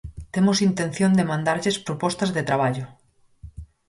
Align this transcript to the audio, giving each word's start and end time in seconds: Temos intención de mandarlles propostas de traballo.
Temos 0.33 0.63
intención 0.69 1.11
de 1.17 1.27
mandarlles 1.31 1.81
propostas 1.87 2.33
de 2.35 2.47
traballo. 2.49 2.85